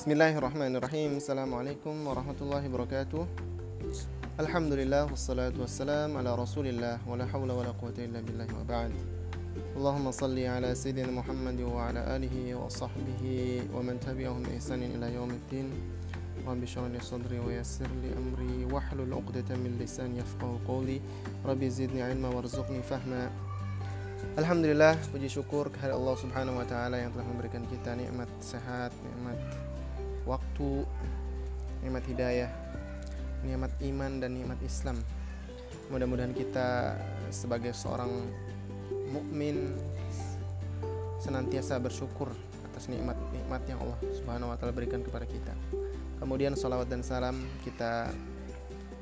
[0.00, 3.26] بسم الله الرحمن الرحيم السلام عليكم ورحمة الله وبركاته
[4.40, 8.92] الحمد لله والصلاة والسلام على رسول الله ولا حول ولا قوة إلا بالله وبعد
[9.76, 13.24] اللهم صل على سيدنا محمد وعلى آله وصحبه
[13.76, 15.68] ومن تبعهم بإحسان إلى يوم الدين
[16.48, 21.00] رب اشرح لي صدري ويسر لي أمري واحلل عقدة من لساني يفقه قولي
[21.44, 23.30] ربي زدني علما وارزقني فهما
[24.38, 29.69] Alhamdulillah, puji syukur kehadirat Allah Subhanahu wa taala yang telah memberikan kita nikmat sehat, nikmat
[30.28, 30.84] waktu,
[31.84, 32.50] nikmat hidayah,
[33.44, 35.00] nikmat iman dan nikmat Islam.
[35.90, 36.94] Mudah-mudahan kita
[37.34, 38.10] sebagai seorang
[39.10, 39.74] mukmin
[41.18, 42.30] senantiasa bersyukur
[42.70, 45.52] atas nikmat-nikmat yang Allah Subhanahu wa taala berikan kepada kita.
[46.22, 48.12] Kemudian salawat dan salam kita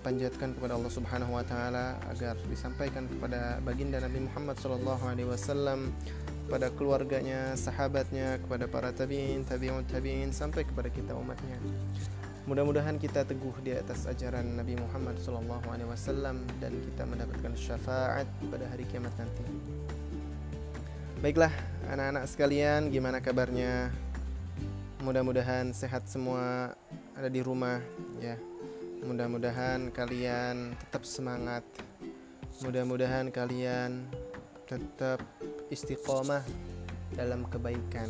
[0.01, 5.93] panjatkan kepada Allah Subhanahu wa taala agar disampaikan kepada baginda Nabi Muhammad sallallahu alaihi wasallam
[6.49, 11.61] kepada keluarganya, sahabatnya, kepada para tabi'in, tabi'un tabi'in sampai kepada kita umatnya.
[12.49, 15.21] Mudah-mudahan kita teguh di atas ajaran Nabi Muhammad
[15.85, 19.45] wasallam dan kita mendapatkan syafaat pada hari kiamat nanti.
[21.21, 21.53] Baiklah,
[21.93, 23.93] anak-anak sekalian, gimana kabarnya?
[25.05, 26.73] Mudah-mudahan sehat semua
[27.13, 27.85] ada di rumah
[28.25, 28.41] ya
[28.99, 31.63] Mudah-mudahan kalian tetap semangat.
[32.67, 34.11] Mudah-mudahan kalian
[34.67, 35.23] tetap
[35.69, 36.45] istiqomah
[37.15, 38.09] dalam kebaikan.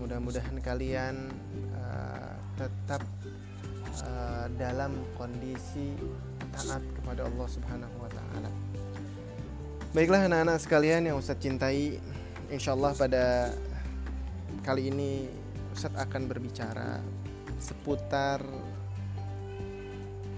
[0.00, 1.30] Mudah-mudahan kalian
[1.76, 3.02] uh, tetap
[4.02, 5.94] uh, dalam kondisi
[6.50, 8.50] taat kepada Allah Subhanahu wa taala.
[9.94, 11.96] Baiklah anak-anak sekalian yang Ustadz cintai,
[12.52, 13.54] insya Allah pada
[14.66, 15.30] kali ini
[15.72, 17.00] Ustadz akan berbicara
[17.56, 18.44] seputar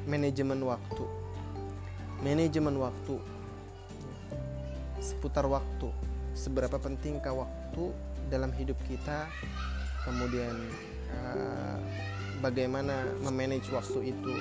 [0.09, 1.05] manajemen waktu
[2.21, 3.17] manajemen waktu
[5.01, 5.89] seputar waktu
[6.41, 7.93] seberapa pentingkah waktu
[8.33, 9.29] dalam hidup kita?
[10.09, 10.57] Kemudian
[11.13, 11.77] uh,
[12.41, 14.33] bagaimana memanage waktu itu?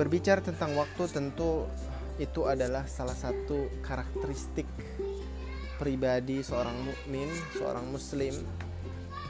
[0.00, 1.68] Berbicara tentang waktu tentu
[2.16, 4.64] itu adalah salah satu karakteristik
[5.76, 8.32] pribadi seorang mukmin, seorang muslim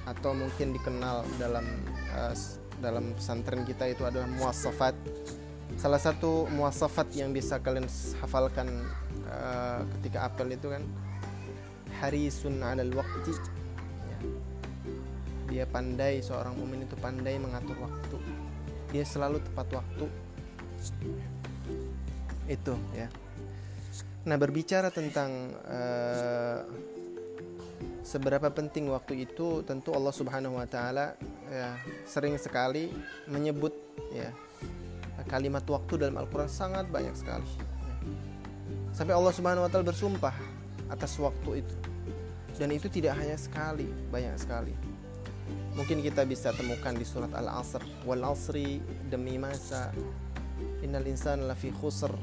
[0.07, 1.67] atau mungkin dikenal dalam
[2.15, 2.37] uh,
[2.79, 4.93] dalam pesantren kita itu adalah muasafat
[5.81, 7.89] salah satu muasafat yang bisa kalian
[8.21, 8.69] hafalkan
[9.35, 10.83] uh, ketika apel itu kan
[12.03, 13.33] harisun alal waqti
[14.07, 14.19] ya.
[15.51, 18.17] dia pandai seorang mukmin itu pandai mengatur waktu
[18.95, 20.07] dia selalu tepat waktu
[22.47, 23.09] itu ya
[24.25, 26.65] nah berbicara tentang uh,
[28.05, 31.17] seberapa penting waktu itu tentu Allah Subhanahu wa taala
[31.49, 31.77] ya
[32.09, 32.89] sering sekali
[33.29, 33.73] menyebut
[34.13, 34.33] ya
[35.29, 37.49] kalimat waktu dalam Al-Qur'an sangat banyak sekali.
[38.95, 40.35] Sampai Allah Subhanahu wa taala bersumpah
[40.87, 41.77] atas waktu itu.
[42.55, 44.71] Dan itu tidak hanya sekali, banyak sekali.
[45.75, 48.79] Mungkin kita bisa temukan di surat Al-Asr, wal asri
[49.11, 49.91] demi masa.
[50.87, 52.15] Innal insana lafi khusr.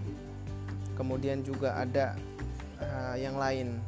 [0.95, 2.15] Kemudian juga ada
[2.79, 3.83] uh, yang lain.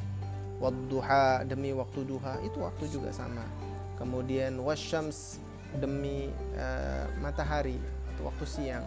[0.60, 2.36] Wadduha demi waktu duha.
[2.44, 3.48] Itu waktu juga sama.
[3.96, 5.40] Kemudian wasyams
[5.80, 6.28] demi
[6.60, 7.80] uh, matahari.
[8.12, 8.84] Atau waktu siang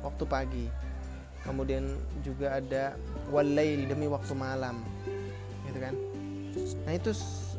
[0.00, 0.66] waktu pagi
[1.44, 1.84] kemudian
[2.24, 2.96] juga ada
[3.28, 4.80] walail demi waktu malam
[5.68, 5.94] gitu kan?
[6.88, 7.12] Nah itu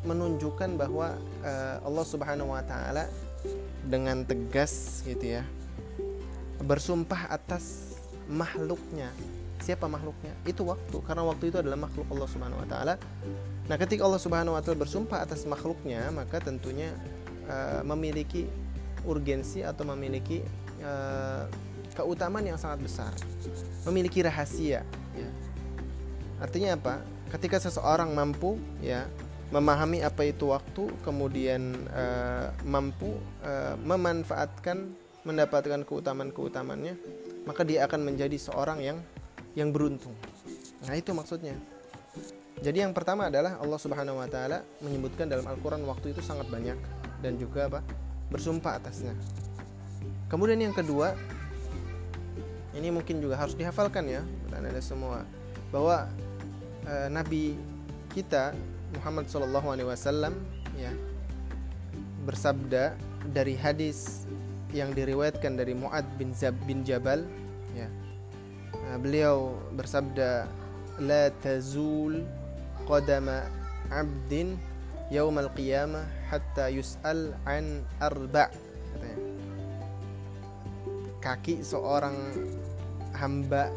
[0.05, 3.09] menunjukkan bahwa uh, Allah Subhanahu wa taala
[3.85, 5.43] dengan tegas gitu ya
[6.65, 9.13] bersumpah atas makhluknya.
[9.61, 10.33] Siapa makhluknya?
[10.45, 12.93] Itu waktu karena waktu itu adalah makhluk Allah Subhanahu wa taala.
[13.65, 16.93] Nah ketika Allah Subhanahu wa taala bersumpah atas makhluknya maka tentunya
[17.49, 18.45] uh, memiliki
[19.05, 20.41] urgensi atau memiliki
[20.81, 21.45] uh,
[21.95, 23.11] keutamaan yang sangat besar
[23.87, 24.83] memiliki rahasia
[25.15, 25.29] ya.
[26.43, 26.95] artinya apa
[27.31, 29.07] ketika seseorang mampu ya
[29.49, 34.89] memahami apa itu waktu kemudian uh, mampu uh, memanfaatkan
[35.25, 36.97] mendapatkan keutamaan-keutamaannya
[37.45, 38.97] maka dia akan menjadi seorang yang
[39.55, 40.13] yang beruntung.
[40.83, 41.55] Nah, itu maksudnya.
[42.59, 46.77] Jadi yang pertama adalah Allah Subhanahu wa taala menyebutkan dalam Al-Qur'an waktu itu sangat banyak
[47.23, 47.81] dan juga apa?
[48.25, 49.13] bersumpah atasnya.
[50.33, 51.13] Kemudian yang kedua,
[52.75, 55.23] ini mungkin juga harus dihafalkan ya, dan ada semua
[55.71, 56.11] bahwa
[56.83, 57.55] e, Nabi
[58.11, 58.51] kita
[58.99, 60.35] Muhammad Shallallahu Alaihi Wasallam
[60.75, 60.91] ya
[62.27, 62.95] bersabda
[63.31, 64.27] dari hadis
[64.75, 67.23] yang diriwayatkan dari Muad bin Zab bin Jabal
[67.71, 67.87] ya
[68.85, 70.45] Nah, beliau bersabda
[71.01, 72.21] la tazul
[72.85, 73.49] qadama
[73.89, 74.61] 'abdin
[75.09, 78.53] yaumal qiyamah hatta yus'al an arba'
[78.93, 79.24] katanya.
[81.25, 82.13] Kaki seorang
[83.17, 83.73] hamba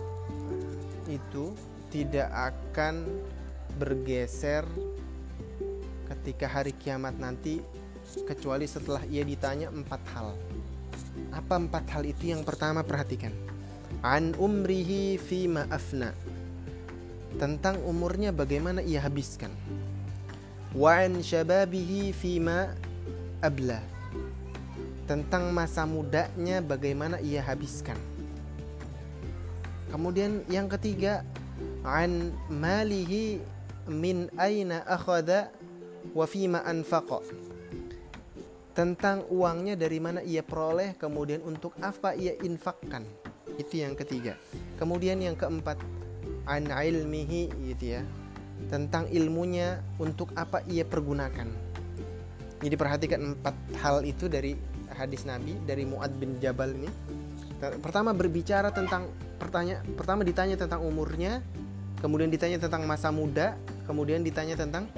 [1.08, 1.56] itu
[1.88, 3.08] tidak akan
[3.80, 4.68] bergeser
[6.12, 7.64] ketika hari kiamat nanti
[8.28, 10.36] kecuali setelah ia ditanya empat hal.
[11.32, 12.36] Apa empat hal itu?
[12.36, 13.32] Yang pertama perhatikan.
[14.04, 16.12] An umrihi fi afna.
[17.40, 19.56] Tentang umurnya bagaimana ia habiskan.
[20.76, 22.44] Wa an syababihi fi
[23.40, 23.97] abla.
[25.08, 27.96] Tentang masa mudanya bagaimana ia habiskan.
[29.88, 31.24] Kemudian yang ketiga
[31.80, 33.40] an malihi
[33.88, 35.48] min aina akhada
[36.12, 37.24] wa fima anfaqa.
[38.76, 43.08] Tentang uangnya dari mana ia peroleh kemudian untuk apa ia infakkan.
[43.56, 44.36] Itu yang ketiga.
[44.76, 45.80] Kemudian yang keempat
[46.44, 48.04] an ilmihi gitu ya.
[48.68, 51.48] Tentang ilmunya untuk apa ia pergunakan.
[52.60, 54.67] Jadi perhatikan empat hal itu dari
[54.98, 56.90] hadis Nabi dari Muad bin Jabal ini.
[57.58, 59.06] Pertama berbicara tentang
[59.38, 61.42] pertanyaan pertama ditanya tentang umurnya
[62.02, 64.90] kemudian ditanya tentang masa muda kemudian ditanya tentang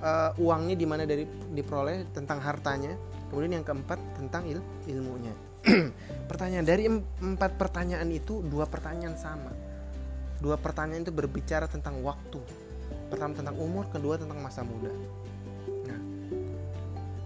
[0.00, 2.96] uh, uangnya di mana dari diperoleh tentang hartanya
[3.32, 5.32] kemudian yang keempat tentang il, ilmunya.
[6.30, 6.84] Pertanyaan dari
[7.22, 9.48] empat pertanyaan itu dua pertanyaan sama.
[10.42, 12.42] Dua pertanyaan itu berbicara tentang waktu.
[13.08, 14.92] Pertama tentang umur kedua tentang masa muda.
[15.88, 16.00] Nah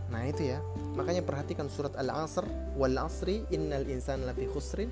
[0.06, 0.62] nah itu ya
[0.96, 4.88] makanya perhatikan surat al-asr wal asri innal insana lafi khusrin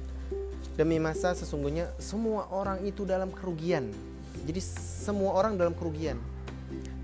[0.74, 3.94] Demi masa sesungguhnya semua orang itu dalam kerugian.
[4.42, 4.58] Jadi
[5.06, 6.18] semua orang dalam kerugian.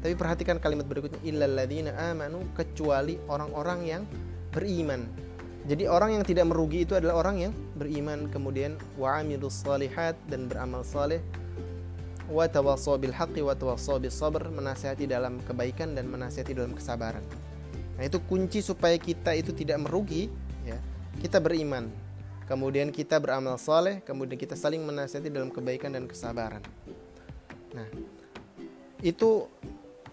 [0.02, 4.02] Tapi perhatikan kalimat berikutnya illalladzina amanu kecuali orang-orang yang
[4.50, 5.06] beriman.
[5.70, 10.50] Jadi orang yang tidak merugi itu adalah orang yang beriman kemudian wa amilus salihat dan
[10.50, 11.22] beramal saleh
[12.26, 17.22] wa tawassaw bil haqqi wa tawassaw bis sabr menasihati dalam kebaikan dan menasihati dalam kesabaran.
[18.00, 20.32] Nah, itu kunci supaya kita itu tidak merugi
[20.64, 20.80] ya.
[21.20, 21.92] Kita beriman
[22.48, 26.64] kemudian kita beramal soleh, kemudian kita saling menasihati dalam kebaikan dan kesabaran.
[27.76, 27.84] Nah,
[29.04, 29.44] itu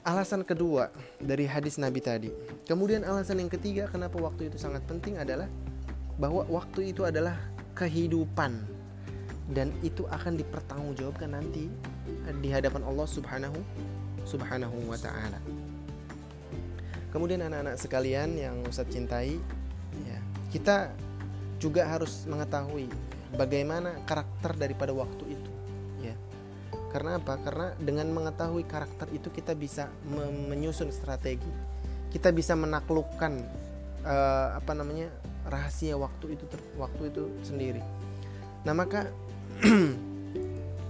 [0.03, 2.29] alasan kedua dari hadis Nabi tadi.
[2.67, 5.47] Kemudian alasan yang ketiga kenapa waktu itu sangat penting adalah
[6.19, 7.39] bahwa waktu itu adalah
[7.73, 8.67] kehidupan
[9.55, 11.71] dan itu akan dipertanggungjawabkan nanti
[12.43, 13.59] di hadapan Allah Subhanahu
[14.27, 15.39] Subhanahu wa taala.
[17.09, 19.39] Kemudian anak-anak sekalian yang Ustadz cintai,
[20.03, 20.19] ya,
[20.51, 20.91] kita
[21.57, 22.87] juga harus mengetahui
[23.33, 25.51] bagaimana karakter daripada waktu itu
[26.05, 26.15] ya.
[26.93, 27.35] Karena apa?
[27.41, 29.89] Karena dengan mengetahui karakter itu kita bisa
[30.47, 31.49] menyusun strategi.
[32.07, 33.33] Kita bisa menaklukkan
[34.07, 35.11] uh, apa namanya
[35.47, 36.45] rahasia waktu itu
[36.79, 37.83] waktu itu sendiri.
[38.63, 39.11] Nah maka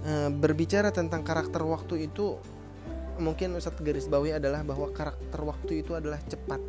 [0.06, 2.38] uh, berbicara tentang karakter waktu itu
[3.18, 6.62] mungkin Ustadz garis bawahi adalah bahwa karakter waktu itu adalah cepat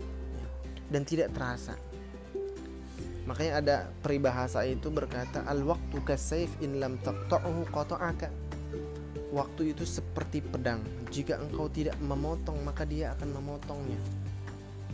[0.90, 1.78] dan tidak terasa
[3.30, 8.34] Makanya ada peribahasa itu berkata al waktu kasayf in lam taqta'uhu qata'aka.
[9.30, 10.82] Waktu itu seperti pedang.
[11.14, 14.02] Jika engkau tidak memotong maka dia akan memotongnya.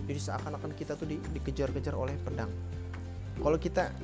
[0.04, 2.52] Jadi seakan-akan kita tuh di, dikejar-kejar oleh pedang.
[3.40, 3.96] Kalau kita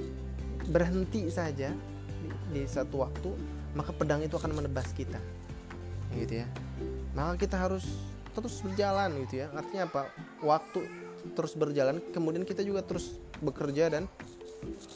[0.71, 1.75] berhenti saja
[2.24, 3.36] di, di satu waktu,
[3.75, 5.19] maka pedang itu akan menebas kita.
[6.15, 6.47] Gitu ya.
[7.13, 7.83] Maka kita harus
[8.31, 9.47] terus berjalan gitu ya.
[9.51, 10.01] Artinya apa?
[10.39, 10.79] Waktu
[11.37, 14.09] terus berjalan, kemudian kita juga terus bekerja dan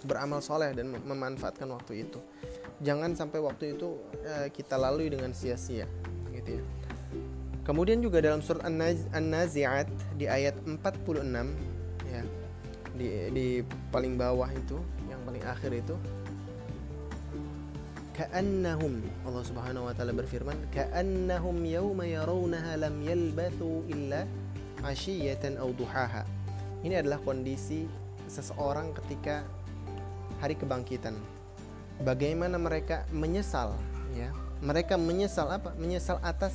[0.05, 2.21] beramal soleh dan memanfaatkan waktu itu
[2.83, 5.89] jangan sampai waktu itu uh, kita lalui dengan sia-sia
[6.33, 6.63] gitu ya
[7.65, 10.85] kemudian juga dalam surat An-Nazi'at di ayat 46
[12.05, 12.21] ya
[12.95, 13.47] di di
[13.89, 14.77] paling bawah itu
[15.09, 15.95] yang paling akhir itu
[18.15, 24.23] ka'annahum Allah Subhanahu wa taala berfirman ka'annahum yawma yarawnaha lam yalbathu illa
[24.87, 26.23] ashiyatan aw duhaha
[26.85, 27.89] ini adalah kondisi
[28.29, 29.41] seseorang ketika
[30.37, 31.17] hari kebangkitan.
[32.05, 33.73] Bagaimana mereka menyesal
[34.13, 34.29] ya.
[34.61, 35.73] Mereka menyesal apa?
[35.81, 36.53] Menyesal atas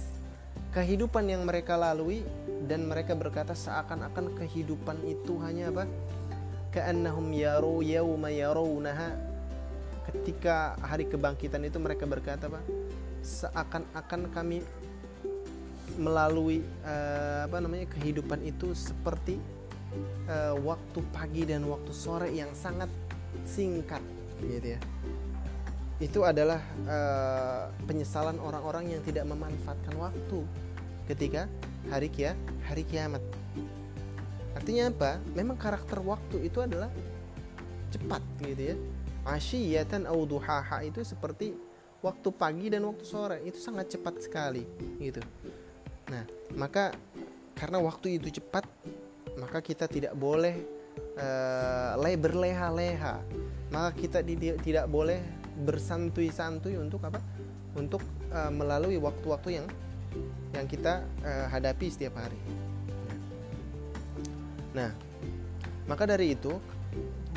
[0.71, 2.23] kehidupan yang mereka lalui
[2.71, 5.85] dan mereka berkata seakan-akan kehidupan itu hanya apa?
[6.71, 9.30] Ka'annahum yaru yauma yarawnaha
[10.11, 12.61] ketika hari kebangkitan itu mereka berkata apa?
[13.23, 14.59] Seakan-akan kami
[15.99, 19.39] melalui uh, apa namanya kehidupan itu seperti
[20.31, 22.91] uh, waktu pagi dan waktu sore yang sangat
[23.47, 24.03] singkat
[24.43, 24.81] gitu ya.
[26.01, 30.41] Itu adalah uh, penyesalan orang-orang yang tidak memanfaatkan waktu
[31.11, 31.47] ketika
[31.91, 32.35] hari kia
[32.67, 33.23] hari kiamat.
[34.57, 35.23] Artinya apa?
[35.37, 36.91] Memang karakter waktu itu adalah
[37.91, 38.77] cepat gitu ya
[39.25, 41.57] asyiyatan au duhaha itu seperti
[42.01, 43.39] waktu pagi dan waktu sore.
[43.45, 44.65] Itu sangat cepat sekali
[45.01, 45.21] gitu.
[46.09, 46.25] Nah
[46.57, 46.93] maka
[47.57, 48.65] karena waktu itu cepat
[49.37, 50.61] maka kita tidak boleh
[51.17, 53.21] uh, berleha-leha.
[53.71, 54.19] Maka kita
[54.61, 55.23] tidak boleh
[55.63, 57.23] bersantui-santui untuk apa?
[57.79, 58.03] Untuk
[58.35, 59.67] uh, melalui waktu-waktu yang
[60.51, 62.41] yang kita uh, hadapi setiap hari.
[64.75, 64.91] Nah,
[65.87, 66.59] maka dari itu,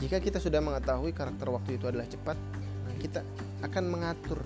[0.04, 2.36] jika kita sudah mengetahui karakter waktu itu adalah cepat,
[2.84, 3.24] nah kita
[3.64, 4.44] akan mengatur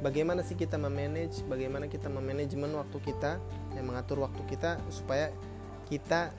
[0.00, 3.36] bagaimana sih kita memanage, bagaimana kita memanajemen waktu kita,
[3.76, 5.28] yang mengatur waktu kita supaya
[5.92, 6.32] kita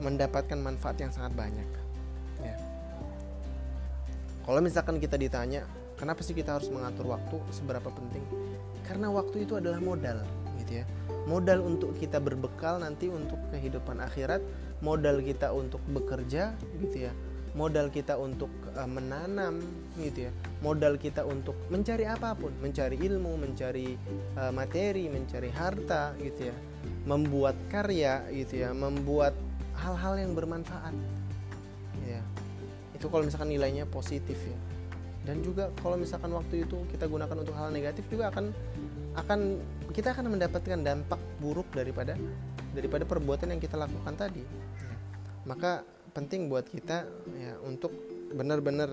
[0.00, 1.68] mendapatkan manfaat yang sangat banyak.
[2.40, 2.56] Ya.
[4.48, 5.68] Kalau misalkan kita ditanya,
[6.00, 8.24] kenapa sih kita harus mengatur waktu seberapa penting?
[8.88, 10.24] Karena waktu itu adalah modal,
[10.64, 10.88] gitu ya.
[11.28, 14.40] Modal untuk kita berbekal nanti untuk kehidupan akhirat,
[14.80, 17.12] modal kita untuk bekerja, gitu ya.
[17.56, 19.64] Modal kita untuk uh, menanam,
[19.96, 20.32] gitu ya.
[20.60, 23.96] Modal kita untuk mencari apa pun, mencari ilmu, mencari
[24.36, 26.56] uh, materi, mencari harta, gitu ya.
[27.08, 28.76] Membuat karya, gitu ya.
[28.76, 29.32] Membuat
[29.76, 30.94] hal-hal yang bermanfaat
[32.06, 32.22] ya
[32.96, 34.58] itu kalau misalkan nilainya positif ya
[35.26, 38.54] dan juga kalau misalkan waktu itu kita gunakan untuk hal negatif juga akan
[39.18, 39.40] akan
[39.92, 42.14] kita akan mendapatkan dampak buruk daripada
[42.72, 44.44] daripada perbuatan yang kita lakukan tadi
[45.44, 45.82] maka
[46.16, 47.04] penting buat kita
[47.36, 47.92] ya untuk
[48.32, 48.88] benar-benar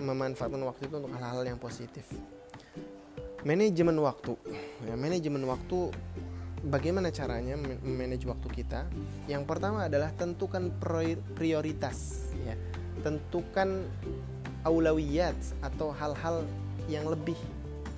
[0.00, 2.08] memanfaatkan waktu itu untuk hal-hal yang positif
[3.44, 4.32] manajemen waktu
[4.88, 5.92] ya manajemen waktu
[6.66, 8.86] bagaimana caranya manage waktu kita?
[9.26, 10.70] Yang pertama adalah tentukan
[11.34, 12.54] prioritas ya.
[13.02, 13.90] Tentukan
[14.62, 15.34] aulawiyat
[15.66, 16.46] atau hal-hal
[16.86, 17.38] yang lebih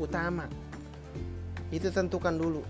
[0.01, 0.49] utama.
[1.75, 2.63] Itu tentukan dulu.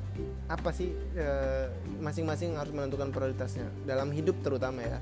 [0.48, 1.68] Apa sih eh,
[2.00, 4.98] masing-masing harus menentukan prioritasnya dalam hidup terutama ya.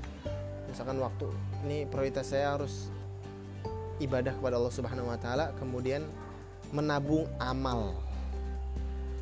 [0.67, 1.31] Misalkan waktu
[1.63, 2.91] ini prioritas saya harus
[4.03, 6.03] ibadah kepada Allah Subhanahu wa taala, kemudian
[6.75, 7.95] menabung amal.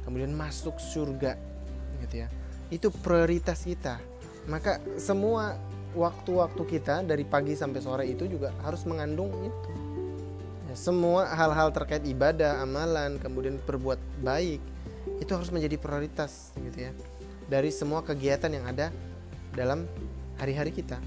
[0.01, 1.37] Kemudian masuk surga
[2.01, 2.27] gitu ya
[2.71, 3.99] itu prioritas kita
[4.49, 5.59] maka semua
[5.93, 9.70] waktu-waktu kita dari pagi sampai sore itu juga harus mengandung itu
[10.73, 14.61] semua hal-hal terkait ibadah amalan kemudian berbuat baik
[15.19, 16.91] itu harus menjadi prioritas gitu ya.
[17.51, 18.89] Dari semua kegiatan yang ada
[19.51, 19.83] dalam
[20.39, 20.97] hari-hari kita.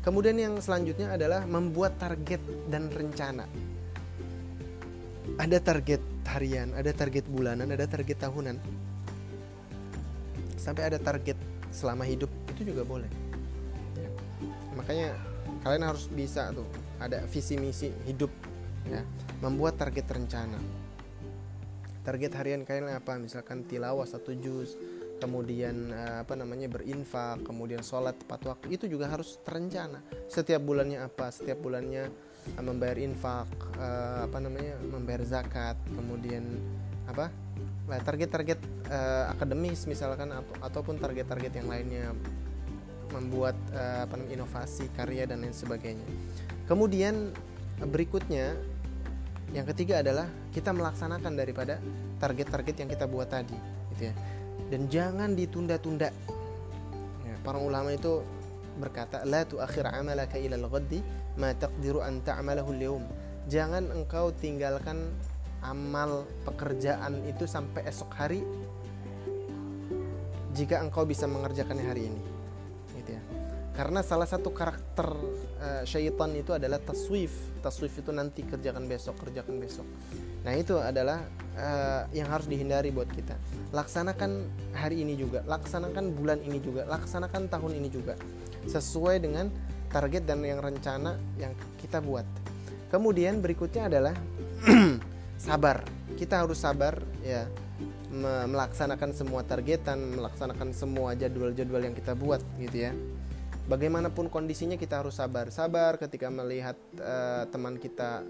[0.00, 3.44] Kemudian yang selanjutnya adalah membuat target dan rencana.
[5.36, 8.56] Ada target harian ada target bulanan ada target tahunan.
[10.60, 11.36] Sampai ada target
[11.72, 13.10] selama hidup itu juga boleh.
[13.98, 14.10] Ya.
[14.78, 15.08] makanya
[15.66, 16.68] kalian harus bisa tuh
[17.02, 18.30] ada visi misi hidup
[18.86, 19.02] ya.
[19.42, 20.58] Membuat target rencana.
[22.06, 23.18] Target harian kalian apa?
[23.18, 24.78] Misalkan tilawah satu juz
[25.18, 29.98] kemudian eh, apa namanya berinfak kemudian sholat tepat waktu itu juga harus terencana.
[30.30, 31.34] Setiap bulannya apa?
[31.34, 32.06] Setiap bulannya
[32.54, 36.46] eh, membayar infak eh, apa namanya membayar zakat kemudian
[37.10, 37.34] apa?
[37.88, 38.60] Nah, target-target
[38.92, 42.12] uh, akademis misalkan atau ataupun target-target yang lainnya
[43.16, 46.04] membuat uh, apa inovasi karya dan lain sebagainya.
[46.68, 47.32] Kemudian
[47.86, 48.58] berikutnya
[49.54, 51.80] yang ketiga adalah kita melaksanakan daripada
[52.20, 53.56] target-target yang kita buat tadi
[53.96, 54.14] gitu ya.
[54.68, 56.12] Dan jangan ditunda-tunda.
[57.24, 58.20] Ya, para ulama itu
[58.76, 61.00] berkata la tuakhir amalaka ila al-ghaddi
[61.40, 63.04] ma taqdiru an ta'malahu al-yawm.
[63.48, 65.08] Jangan engkau tinggalkan
[65.64, 68.44] amal pekerjaan itu sampai esok hari
[70.54, 72.20] jika engkau bisa mengerjakannya hari ini
[73.00, 73.22] gitu ya.
[73.72, 75.14] Karena salah satu karakter
[75.58, 77.34] uh, syaitan itu adalah taswif.
[77.60, 79.86] Taswif itu nanti kerjakan besok kerjakan besok.
[80.46, 81.22] Nah itu adalah
[81.58, 83.34] uh, yang harus dihindari buat kita.
[83.74, 88.14] Laksanakan hari ini juga laksanakan bulan ini juga laksanakan tahun ini juga
[88.66, 89.50] sesuai dengan
[89.88, 92.24] target dan yang rencana yang kita buat.
[92.88, 94.14] Kemudian berikutnya adalah
[95.46, 95.84] sabar.
[96.16, 97.46] Kita harus sabar ya
[98.48, 102.92] melaksanakan semua targetan melaksanakan semua jadwal-jadwal yang kita buat gitu ya
[103.68, 108.24] bagaimanapun kondisinya kita harus sabar sabar ketika melihat uh, teman kita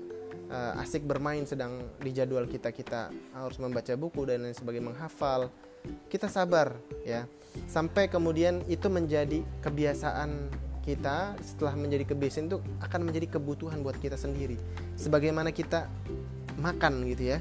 [0.50, 5.52] uh, asik bermain sedang di jadwal kita kita harus membaca buku dan lain sebagainya menghafal.
[6.10, 6.74] Kita sabar
[7.06, 7.24] ya.
[7.70, 10.52] Sampai kemudian itu menjadi kebiasaan
[10.84, 14.58] kita setelah menjadi kebiasaan itu akan menjadi kebutuhan buat kita sendiri.
[14.98, 15.88] Sebagaimana kita
[16.58, 17.38] makan gitu ya.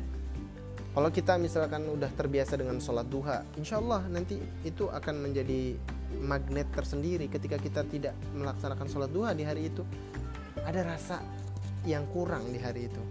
[0.98, 5.78] Kalau kita misalkan udah terbiasa dengan sholat duha insya Allah nanti itu akan menjadi
[6.16, 9.84] magnet tersendiri ketika kita tidak melaksanakan sholat duha di hari itu
[10.64, 11.20] ada rasa
[11.84, 13.02] yang kurang di hari itu.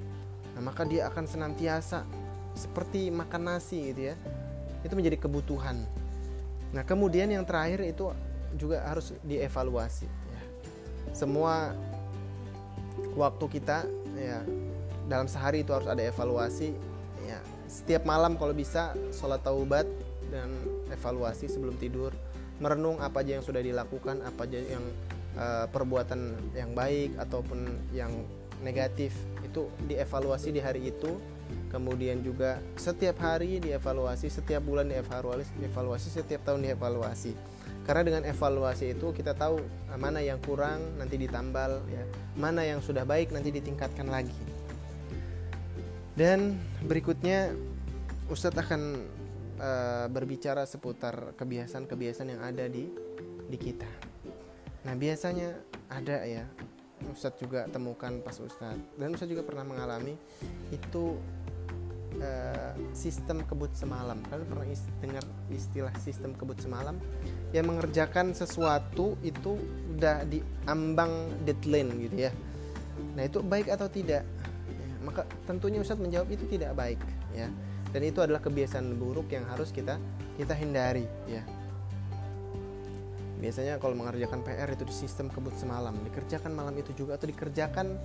[0.56, 2.04] Nah maka dia akan senantiasa
[2.56, 4.16] seperti makan nasi gitu ya.
[4.84, 5.84] Itu menjadi kebutuhan.
[6.72, 8.12] Nah kemudian yang terakhir itu
[8.56, 10.40] juga harus dievaluasi ya.
[11.12, 11.76] semua
[13.12, 13.84] waktu kita
[14.16, 14.40] ya
[15.06, 16.72] dalam sehari itu harus ada evaluasi
[17.28, 17.38] ya.
[17.66, 19.84] Setiap malam kalau bisa sholat taubat
[20.32, 20.48] dan
[20.90, 22.10] evaluasi sebelum tidur
[22.58, 24.84] merenung apa aja yang sudah dilakukan apa aja yang
[25.36, 28.12] uh, perbuatan yang baik ataupun yang
[28.64, 29.12] negatif
[29.44, 31.20] itu dievaluasi di hari itu.
[31.70, 37.36] Kemudian juga setiap hari dievaluasi setiap bulan dievaluasi evaluasi setiap tahun dievaluasi.
[37.86, 42.02] Karena dengan evaluasi itu kita tahu uh, mana yang kurang nanti ditambal ya.
[42.34, 44.34] Mana yang sudah baik nanti ditingkatkan lagi.
[46.16, 46.56] Dan
[46.88, 47.52] berikutnya
[48.32, 49.04] Ustadz akan
[49.60, 52.88] uh, berbicara seputar kebiasaan-kebiasaan yang ada di
[53.46, 53.88] di kita.
[54.86, 55.54] Nah biasanya
[55.90, 56.44] ada ya
[57.06, 58.96] Ustadz juga temukan pas Ustadz.
[58.96, 60.16] Dan Ustadz juga pernah mengalami
[60.72, 61.20] itu
[62.18, 64.18] uh, sistem kebut semalam.
[64.26, 66.96] Kalian pernah is dengar istilah sistem kebut semalam?
[67.52, 69.60] Yang mengerjakan sesuatu itu
[69.96, 72.32] udah di ambang deadline gitu ya.
[73.14, 74.24] Nah itu baik atau tidak?
[74.72, 77.00] Ya, maka tentunya Ustadz menjawab itu tidak baik
[77.36, 77.52] ya
[77.96, 79.96] dan itu adalah kebiasaan buruk yang harus kita
[80.36, 81.08] kita hindari.
[81.24, 81.40] Ya
[83.36, 85.92] biasanya kalau mengerjakan PR itu di sistem kebut semalam.
[86.08, 87.96] Dikerjakan malam itu juga atau dikerjakan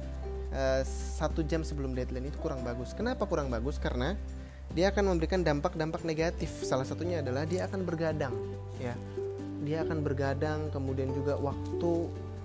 [0.51, 0.81] uh,
[1.17, 2.91] satu jam sebelum deadline itu kurang bagus.
[2.91, 3.79] Kenapa kurang bagus?
[3.79, 4.15] Karena
[4.71, 6.51] dia akan memberikan dampak-dampak negatif.
[6.63, 8.35] Salah satunya adalah dia akan bergadang
[8.79, 8.95] ya.
[9.61, 11.91] Dia akan bergadang kemudian juga waktu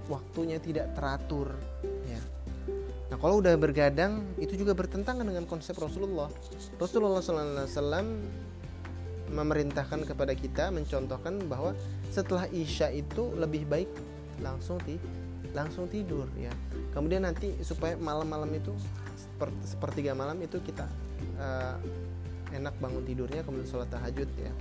[0.06, 1.50] waktunya tidak teratur
[3.06, 6.26] nah kalau udah bergadang itu juga bertentangan dengan konsep Rasulullah.
[6.78, 8.02] Rasulullah SAW
[9.30, 11.74] memerintahkan kepada kita mencontohkan bahwa
[12.10, 13.90] setelah isya itu lebih baik
[14.38, 14.98] langsung ti
[15.54, 16.52] langsung tidur ya.
[16.92, 18.74] Kemudian nanti supaya malam-malam itu
[19.16, 20.86] seperti sepertiga malam itu kita
[21.40, 21.76] uh,
[22.52, 24.52] enak bangun tidurnya kemudian sholat tahajud ya.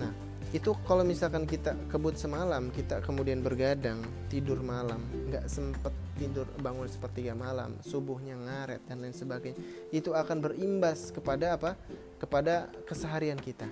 [0.00, 0.10] Nah
[0.52, 5.00] itu kalau misalkan kita kebut semalam kita kemudian bergadang tidur malam
[5.32, 9.58] nggak sempet tidur bangun sepertiga malam subuhnya ngaret dan lain sebagainya
[9.90, 11.76] itu akan berimbas kepada apa?
[12.20, 13.66] Kepada keseharian kita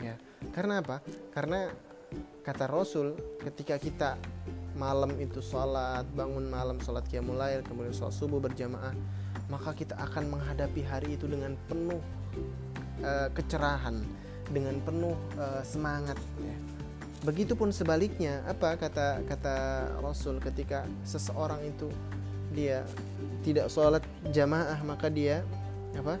[0.00, 0.14] ya.
[0.54, 1.02] Karena apa?
[1.34, 1.68] Karena
[2.44, 4.10] kata Rasul ketika kita
[4.78, 8.94] malam itu sholat bangun malam sholat qiyamulail kemudian sholat subuh berjamaah
[9.50, 12.00] maka kita akan menghadapi hari itu dengan penuh
[13.02, 14.04] uh, kecerahan
[14.48, 16.56] dengan penuh uh, semangat ya.
[17.26, 19.56] Begitupun sebaliknya apa kata kata
[19.98, 21.90] Rasul ketika seseorang itu
[22.54, 22.86] dia
[23.42, 25.42] tidak sholat jamaah maka dia
[25.98, 26.16] apa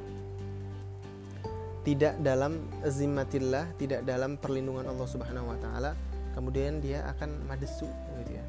[1.88, 5.96] tidak dalam zimmatillah, tidak dalam perlindungan Allah Subhanahu wa taala,
[6.36, 7.88] kemudian dia akan madesu
[8.20, 8.44] gitu ya.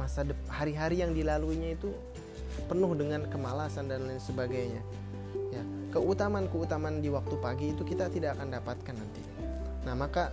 [0.00, 1.92] Masa hari-hari yang dilaluinya itu
[2.72, 4.80] penuh dengan kemalasan dan lain sebagainya.
[5.52, 5.60] Ya,
[5.92, 9.22] keutamaan-keutamaan di waktu pagi itu kita tidak akan dapatkan nanti.
[9.84, 10.32] Nah, maka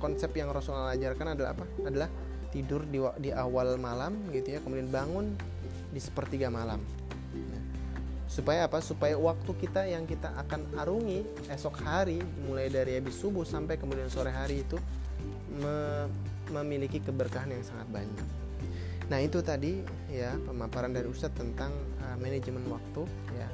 [0.00, 1.64] konsep yang Rasulullah ajarkan adalah apa?
[1.84, 2.08] Adalah
[2.48, 5.36] tidur di, di awal malam gitu ya, kemudian bangun
[5.92, 6.80] di sepertiga malam.
[8.28, 8.84] Supaya apa?
[8.84, 14.12] Supaya waktu kita yang kita akan arungi esok hari mulai dari habis subuh sampai kemudian
[14.12, 14.76] sore hari itu
[15.58, 16.06] me
[16.52, 18.28] memiliki keberkahan yang sangat banyak.
[19.08, 19.80] Nah itu tadi
[20.12, 21.72] ya pemaparan dari Ustadz tentang
[22.04, 23.48] uh, manajemen waktu ya.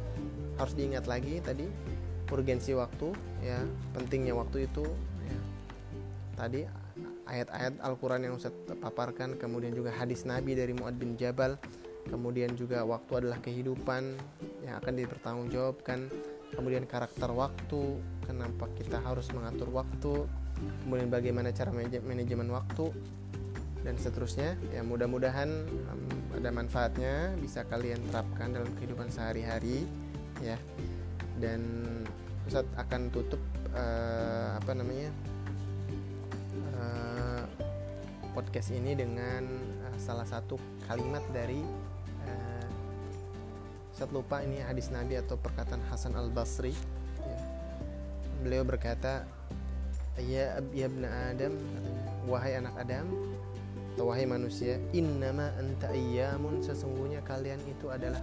[0.59, 1.67] Harus diingat lagi tadi
[2.35, 3.15] urgensi waktu
[3.47, 3.63] ya
[3.95, 4.83] pentingnya waktu itu
[6.35, 6.67] tadi
[7.25, 11.57] ayat-ayat Al-Quran yang Ustadz paparkan kemudian juga hadis Nabi dari Muad bin Jabal
[12.11, 14.19] kemudian juga waktu adalah kehidupan
[14.67, 16.13] yang akan dipertanggungjawabkan
[16.53, 20.29] kemudian karakter waktu kenapa kita harus mengatur waktu
[20.85, 21.73] kemudian bagaimana cara
[22.05, 22.93] manajemen waktu
[23.85, 24.57] dan seterusnya.
[24.73, 29.85] Ya mudah-mudahan um, ada manfaatnya bisa kalian terapkan dalam kehidupan sehari-hari
[30.41, 30.57] ya.
[31.39, 31.61] Dan
[32.49, 33.39] Ustadz akan tutup
[33.77, 35.13] uh, apa namanya
[38.35, 39.47] podcast ini dengan
[39.87, 40.59] uh, salah satu
[40.91, 41.63] kalimat dari
[43.95, 46.75] saya lupa ini hadis Nabi atau perkataan Hasan Al Basri
[47.23, 47.39] ya.
[48.43, 49.23] beliau berkata
[50.19, 50.91] ya ya
[51.31, 51.55] Adam
[52.27, 53.07] wahai anak Adam
[53.95, 58.19] atau wahai manusia innama anta ayyamun sesungguhnya kalian itu adalah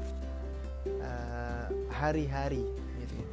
[0.99, 2.67] uh, hari-hari
[2.99, 3.27] gitu ya.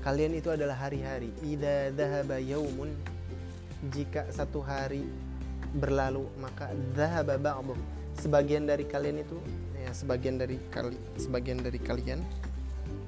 [0.00, 2.96] kalian itu adalah hari-hari idza dhahaba yaumun
[3.92, 5.04] jika satu hari
[5.76, 7.76] berlalu maka dhahaba ba'dhu
[8.16, 9.36] sebagian dari kalian itu
[9.76, 12.20] ya sebagian dari kali sebagian dari kalian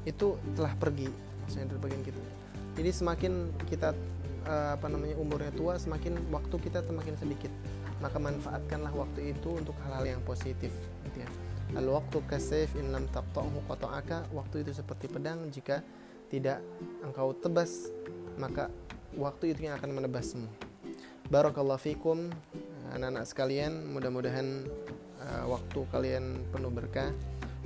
[0.07, 1.09] itu telah pergi.
[1.45, 2.21] Maksudnya dari bagian kita.
[2.79, 3.33] Jadi semakin
[3.67, 3.93] kita
[4.47, 7.53] uh, apa namanya umurnya tua semakin waktu kita semakin sedikit.
[7.99, 10.71] Maka manfaatkanlah waktu itu untuk hal-hal yang positif
[11.11, 11.31] gitu ya.
[11.77, 14.33] Al waktu kasif in lam taqta'hu qata'aka.
[14.33, 15.85] Waktu itu seperti pedang jika
[16.29, 16.61] tidak
[17.05, 17.89] engkau tebas
[18.37, 18.69] maka
[19.17, 20.68] waktu itu yang akan menebasmu
[21.29, 22.33] barakallahu fikum
[22.93, 23.93] anak-anak sekalian.
[23.93, 24.65] Mudah-mudahan
[25.21, 27.13] uh, waktu kalian penuh berkah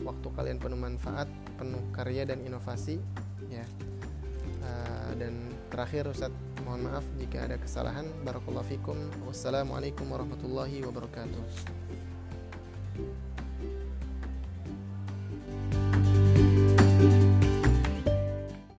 [0.02, 2.98] waktu kalian penuh manfaat penuh karya dan inovasi
[3.46, 3.64] ya.
[4.62, 6.34] Uh, dan terakhir Ustadz
[6.66, 8.06] mohon maaf jika ada kesalahan.
[8.26, 8.98] Barakallahu fikum.
[9.26, 11.42] Wassalamualaikum warahmatullahi wabarakatuh